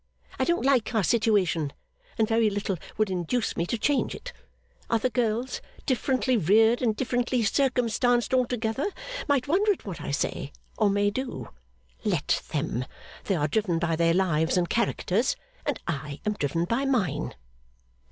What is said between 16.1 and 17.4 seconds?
am driven by mine.